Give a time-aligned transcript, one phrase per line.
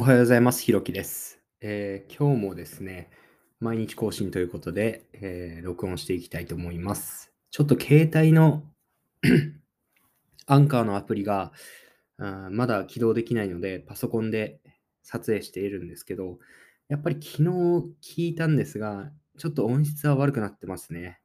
[0.00, 0.62] おはようございます。
[0.62, 3.10] ひろきです、えー今日もですね、
[3.58, 7.32] 毎日更新ということで、えー録音していきたいと思います。
[7.50, 8.62] ちょっと携帯の
[10.46, 11.50] アンカーのアプリが
[12.16, 14.60] あまだ起動できないので、パソコンで
[15.02, 16.38] 撮影しているんですけど、
[16.88, 17.48] やっぱり昨日
[18.00, 21.18] 聞いたんですが、ちょっと音質は悪くなってますね。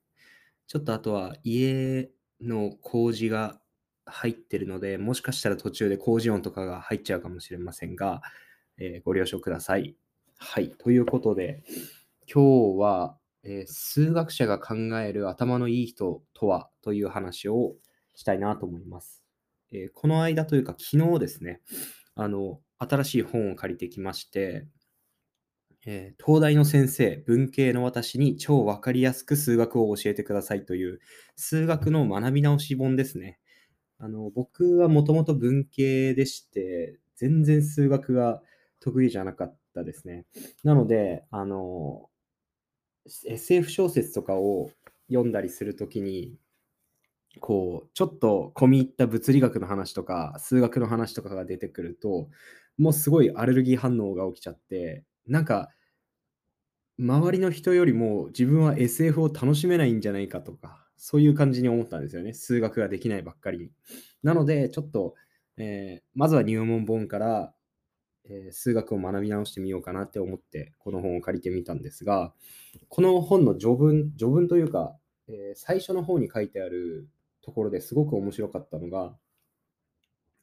[0.65, 2.09] ちょっとあとは家
[2.41, 3.61] の工事が
[4.07, 8.23] 入ってるので、もしかしたら途中で工事音とかが入っちゃうかもしれませんが、
[8.77, 9.95] えーご了承ください。
[10.37, 10.71] はい。
[10.71, 11.63] ということで、
[12.31, 17.75] 今日は、えー数学者が考える頭のいい人とはという話を
[18.15, 19.23] したいなと思います。
[19.71, 21.61] えーこの間というか昨日ですね、
[22.15, 24.67] あの、新しい本を借りてきまして、
[25.85, 30.99] えー東大の先生、文系の私に超わかりやすく数学を教えてくださいという
[31.35, 33.39] 数学の学び直し本ですね。
[33.99, 38.41] あの僕はもともと文系でして、全然数学が
[38.83, 40.25] 得意じゃなかったですね。
[40.63, 42.09] なので、あの、
[43.25, 44.71] SF 小説とかを
[45.09, 46.35] 読んだりするときに、
[47.39, 52.29] こう、ちょっと込み入った物理学の話とか、数学の話とかが出てくると、
[52.77, 55.69] もうすごいアレルギー反応が起きちゃって、なんか、
[56.99, 62.33] 周りの人よりも自分は SF を楽しめないんじゃないかとか、そういう感じに思ったんですよね。
[62.33, 63.71] 数学ができないばっかりに。
[64.21, 65.15] なので、ちょっと、
[65.57, 67.53] えーまずは入門本から、
[68.29, 72.33] え数学を学び直してみようかなって思って、この本を借りてみたんですが、
[72.89, 74.95] この本の序文、序文というか、
[75.27, 77.09] え最初の方に書いてある
[77.41, 79.15] ところですごく面白かったのが、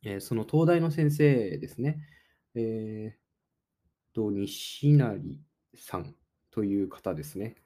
[0.02, 1.98] えその東大の先生ですね。
[2.54, 5.20] えーと、西成
[5.74, 6.14] さん
[6.50, 7.56] という方ですね。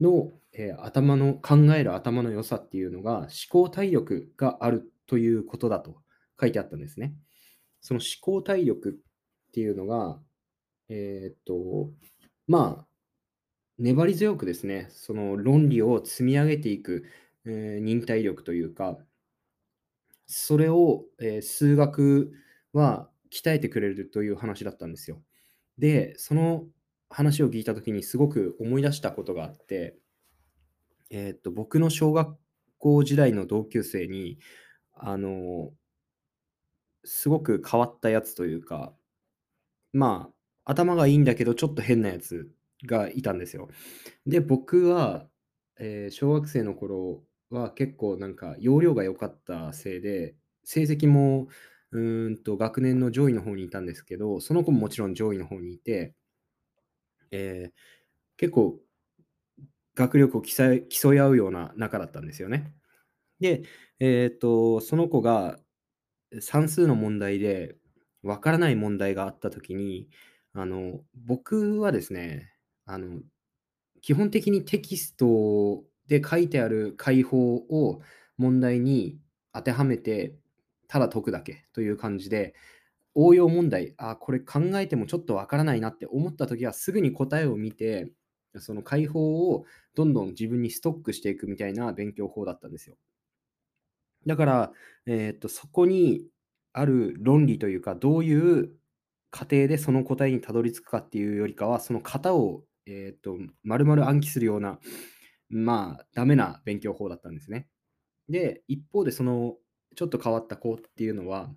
[0.00, 5.96] の、え頭の考える頭の良さっていうのが思考体力があるということだと
[6.40, 7.14] 書いてあったんですね。
[7.80, 9.00] その思考体力
[9.56, 10.20] っていうのが、
[10.90, 11.90] えーっと、
[12.46, 12.88] まあ、
[13.78, 17.06] 粘り強くですね、その論理を積み上げていく、
[17.46, 18.98] えー忍耐力というか、
[20.26, 22.32] それを、えー数学
[22.72, 25.22] は鍛えてくれるという話だったんですよ。
[25.78, 26.66] で、その
[27.08, 29.98] 話を聞いたときにすごく思い出したことがあって、
[31.10, 32.36] えーっと、僕の小学
[32.78, 34.38] 校時代の同級生に、
[34.94, 35.72] あの、
[37.04, 38.94] すごく変わったやつというか、
[39.96, 40.30] ま
[40.64, 42.50] あ、頭がいいんだけど、ちょっと変なやつ
[42.86, 43.68] がいたんですよ。
[44.26, 45.28] で、僕は、
[45.78, 51.48] えー小学生の頃は結構なんか容量が良かったせいで、成績も
[51.92, 56.14] うーんと学年の上位の方にいたんですけど、その子ももちろん上位の方にいて、
[57.30, 57.72] えー
[58.38, 58.80] 結構
[59.94, 62.74] 学力を競い競い合うような仲だったんですよね。
[63.40, 63.64] で、
[64.00, 65.58] えーと、その子が
[66.40, 67.76] 算数の問題で
[68.26, 70.08] わからない問題があったときに、
[70.52, 72.52] あの、僕はですね、
[72.86, 73.20] あの、
[74.02, 78.00] 基本的にテキストで書いてある解法を
[78.38, 79.18] 問題に
[79.52, 80.36] 当てはめて、
[80.88, 82.54] ただ解くだけという感じで、
[83.14, 88.12] 応用問題、あ、これ考えてもちょっとわからないなって思ったときは、すぐに答えを見て、
[88.58, 92.96] その解法をどんどん自分にストックしていくみたいな勉強法だったんですよ。
[94.26, 94.72] だから、
[95.06, 96.26] えーっと、そこに
[96.76, 98.76] ある論理というか、どういう
[99.30, 104.78] 過程でその答えにたどり着くかっていうよりかは、その型を、えーっと、丸々暗記するような、
[105.48, 107.68] まあ、ダメな勉強法だったんですね。
[108.28, 109.56] で、一方で、その、
[109.96, 111.50] ちょっと変わった子っていうのは、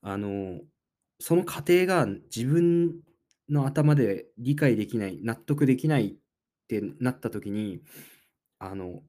[0.00, 0.60] あの、
[1.20, 3.00] その過程が自分
[3.48, 6.16] の頭で理解できない、納得できないっ
[6.68, 7.82] てなった時に、
[8.58, 9.02] あの、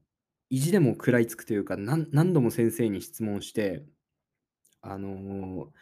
[0.50, 3.84] 意地でも食らいつくというか、何度も先生に質問して、
[4.84, 5.72] あの、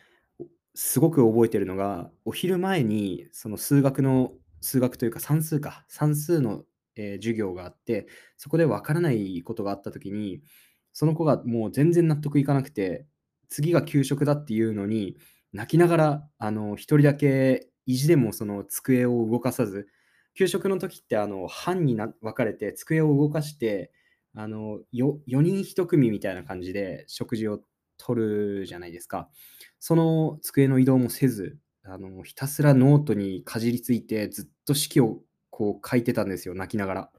[0.75, 6.65] すごく覚えてるのが、お昼前にその数学の、数学というか算数か、算数の、
[6.97, 10.43] えー授業があって、そこでわからないことがあった時に、
[10.93, 13.07] その子がもう全然納得いかなくて、
[13.49, 15.17] 次が給食だっていうのに、
[15.53, 19.89] 泣きながら、あの、一人だけ意地でもその机を動かさず、
[20.34, 23.93] 給食の時ってあの班にな分かれて机を動かして
[24.34, 27.60] あのよ4人1組みたいな感じで食事を
[27.97, 29.28] 取るじゃないですか。
[29.78, 37.10] その机の移動もせずあのひたすらノートにかじりついてずっと式をこう書いてたんですよ泣きながら。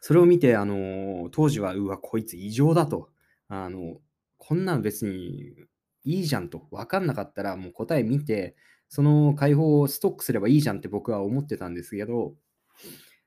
[0.00, 3.10] それを見てあの当時はうわこいつ異常だと
[3.48, 3.96] あの
[4.36, 5.54] こんなん別に
[6.04, 8.54] いいじゃんと分かんなかったらもう答え見て
[8.88, 12.34] その解放をストックすればいいじゃんって僕は思ってたんですけど、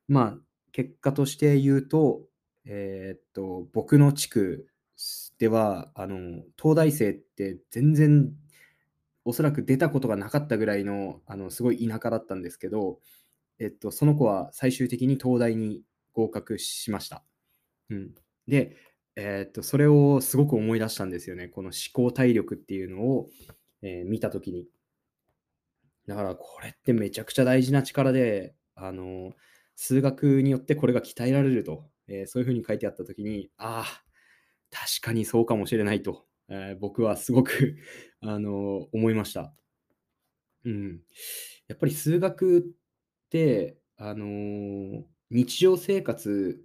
[0.08, 0.38] まあ、
[0.72, 2.22] 結果として言うと、
[2.66, 4.68] えーっと、僕の地区
[5.42, 8.32] では、あの、東大生って全然
[9.26, 13.00] おそらく出たことがなかったぐらいの、あの、すごい田舎だったんですけど、
[13.58, 15.82] えっと、その子は最終的に東大に
[16.14, 17.24] 合格しました。
[17.90, 18.12] うん。
[18.48, 18.78] で、
[19.16, 21.48] えっと、それをすごく思い出したんですよね。
[21.48, 23.28] この思考体力っていうのを、
[23.82, 24.68] えー、見たときに。
[26.06, 29.34] だからこれってめちゃくちゃ大事な力で、あの、
[29.76, 34.11] 数学によってこれが鍛えられると、えー、そういうふうに書いてあったときに、ああ、
[34.72, 37.78] 確かにそうかもしれないと、えー、僕はすごく
[38.22, 39.54] あの思いました。
[40.66, 41.02] うん。
[41.68, 42.64] やっぱり数学っ
[43.30, 46.60] て、あの日常生活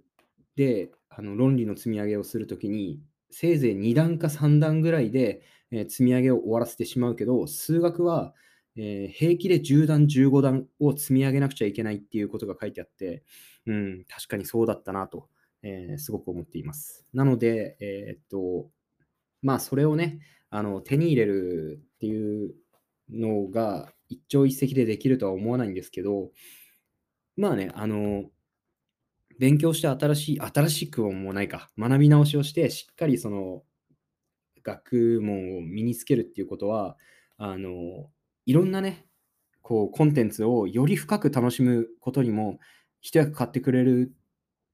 [0.55, 8.33] であの論理の積み上げをするときに、せいぜい2段か3段ぐらいで、えー、積み上げを終わらせてしまうけど、数学は、
[8.75, 13.23] えー、平気で10段、15段を積み上げなくちゃいけないっていうことが書いてあって、
[13.65, 15.29] うん、確かにそうだったなと、
[15.63, 17.05] えー、すごく思っています。
[17.13, 18.69] なので、えっと、
[19.41, 20.19] まあ、それをね、
[20.49, 22.55] あの手に入れるっていう
[23.09, 26.31] のが一朝一夕でできるとは思わないんですけど、
[27.35, 28.25] まあね、あの、
[29.39, 33.63] 勉強して新しい、新しくもないか、学び直しをして、しっかりその
[34.63, 36.97] 学問を身につけるっていうことは、
[37.37, 38.09] あの、
[38.45, 39.05] いろんなね、
[39.61, 42.59] こう、コンテンツをより深く楽しむことにも
[43.01, 44.13] 一役買ってくれる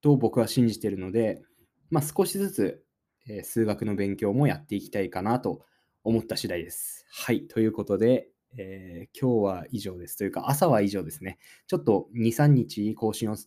[0.04, 1.42] と僕は信じているので、
[1.90, 2.84] まあ、少しずつ、
[3.28, 5.66] え、数学の勉強もやっていきたいかなと
[6.04, 7.06] 思った次第です。
[7.10, 7.48] はい。
[7.48, 8.28] ということで、
[8.58, 10.18] えー、今日は以上です。
[10.18, 11.40] というか、朝は以上ですね。
[11.68, 13.38] ちょっと2、3日更新を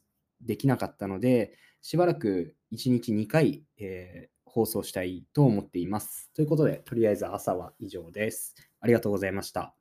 [0.41, 6.31] できなかったので、しばらく1日2回、えー、放送したいと思っています。
[6.35, 8.55] ということで、とりあえず朝は以上です。
[8.81, 9.76] ありがとうございました。